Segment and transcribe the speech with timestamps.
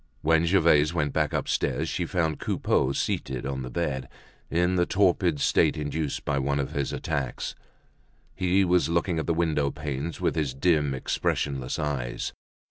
[0.23, 4.09] When Gervaise went back upstairs, she found Coupeau seated on the bed,
[4.49, 7.53] in the torpid state induced by one of his attacks.
[8.33, 12.33] He was looking at the window panes with his dim expressionless eyes.